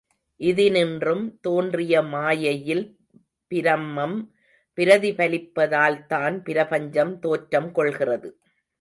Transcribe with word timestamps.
இதினின்றும் 0.39 1.25
தோன்றிய 1.41 2.01
மாயையில் 2.01 2.97
பிரம்மம் 3.49 4.17
பிரதிபலிப்பதால்தான் 4.77 6.37
பிரபஞ்சம் 6.43 7.19
தோற்றம் 7.19 7.71
கொள்கிறது. 7.71 8.29